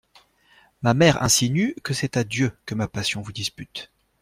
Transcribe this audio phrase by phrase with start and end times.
[0.81, 3.91] Ma mère insinue que c'est à Dieu que ma passion vous dispute.